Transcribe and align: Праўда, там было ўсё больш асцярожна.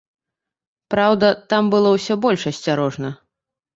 Праўда, 0.93 1.29
там 1.55 1.69
было 1.75 1.89
ўсё 1.99 2.13
больш 2.25 2.41
асцярожна. 2.51 3.09